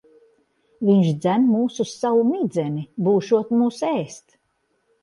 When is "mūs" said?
1.51-1.77, 3.63-3.89